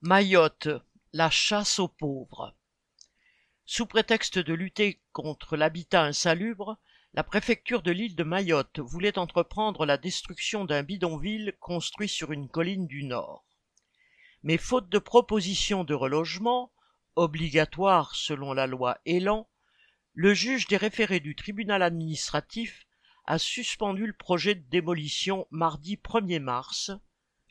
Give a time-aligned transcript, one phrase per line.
[0.00, 0.68] Mayotte,
[1.12, 2.54] la chasse aux pauvres.
[3.66, 6.78] Sous prétexte de lutter contre l'habitat insalubre,
[7.14, 12.48] la préfecture de l'île de Mayotte voulait entreprendre la destruction d'un bidonville construit sur une
[12.48, 13.44] colline du nord.
[14.44, 16.72] Mais faute de proposition de relogement,
[17.16, 19.48] obligatoire selon la loi Elan,
[20.14, 22.86] le juge des référés du tribunal administratif
[23.24, 26.92] a suspendu le projet de démolition mardi 1er mars,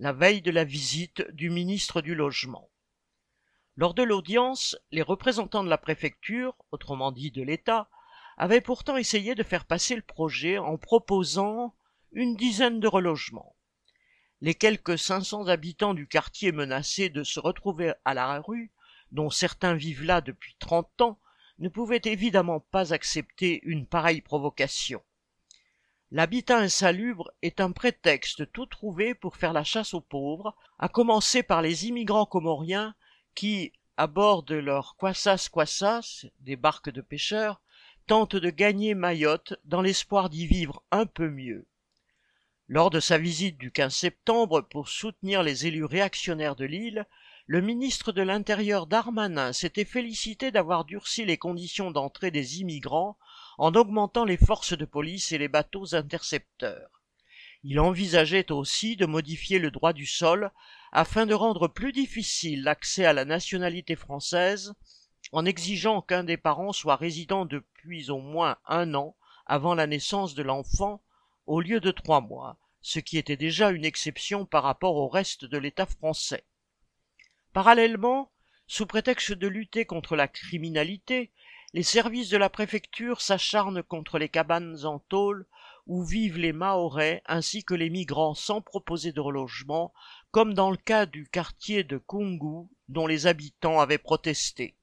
[0.00, 2.70] la veille de la visite du ministre du Logement.
[3.76, 7.90] Lors de l'audience, les représentants de la préfecture, autrement dit de l'État,
[8.38, 11.74] avaient pourtant essayé de faire passer le projet en proposant
[12.12, 13.54] une dizaine de relogements.
[14.40, 18.72] Les quelques 500 habitants du quartier menacés de se retrouver à la rue,
[19.12, 21.20] dont certains vivent là depuis 30 ans,
[21.58, 25.02] ne pouvaient évidemment pas accepter une pareille provocation.
[26.12, 31.44] L'habitat insalubre est un prétexte tout trouvé pour faire la chasse aux pauvres, à commencer
[31.44, 32.96] par les immigrants comoriens
[33.36, 37.60] qui, à bord de leurs quassas quassas, des barques de pêcheurs,
[38.08, 41.68] tentent de gagner Mayotte dans l'espoir d'y vivre un peu mieux.
[42.66, 47.06] Lors de sa visite du 15 septembre pour soutenir les élus réactionnaires de l'île,
[47.46, 53.16] le ministre de l'Intérieur Darmanin s'était félicité d'avoir durci les conditions d'entrée des immigrants
[53.60, 57.02] en augmentant les forces de police et les bateaux intercepteurs.
[57.62, 60.50] Il envisageait aussi de modifier le droit du sol
[60.92, 64.72] afin de rendre plus difficile l'accès à la nationalité française
[65.32, 69.14] en exigeant qu'un des parents soit résident depuis au moins un an
[69.44, 71.02] avant la naissance de l'enfant
[71.44, 75.44] au lieu de trois mois, ce qui était déjà une exception par rapport au reste
[75.44, 76.44] de l'État français.
[77.52, 78.32] Parallèlement,
[78.66, 81.30] sous prétexte de lutter contre la criminalité,
[81.72, 85.46] les services de la préfecture s'acharnent contre les cabanes en tôle
[85.86, 89.92] où vivent les Mahorais ainsi que les migrants sans proposer de relogement,
[90.32, 94.76] comme dans le cas du quartier de Kungu dont les habitants avaient protesté.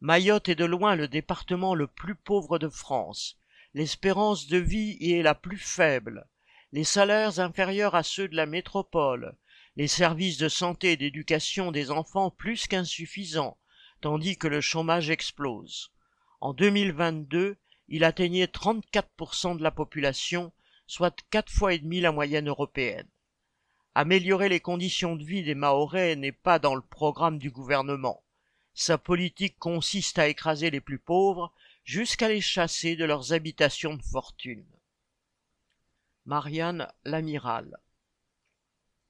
[0.00, 3.38] Mayotte est de loin le département le plus pauvre de France.
[3.74, 6.26] L'espérance de vie y est la plus faible.
[6.72, 9.36] Les salaires inférieurs à ceux de la métropole.
[9.76, 13.58] Les services de santé et d'éducation des enfants plus qu'insuffisants
[14.04, 15.90] tandis que le chômage explose.
[16.42, 17.56] En 2022,
[17.88, 20.52] il atteignait 34% de la population,
[20.86, 23.08] soit quatre fois et demi la moyenne européenne.
[23.94, 28.22] Améliorer les conditions de vie des Mahorais n'est pas dans le programme du gouvernement.
[28.74, 31.50] Sa politique consiste à écraser les plus pauvres
[31.82, 34.66] jusqu'à les chasser de leurs habitations de fortune.
[36.26, 37.78] Marianne l'amiral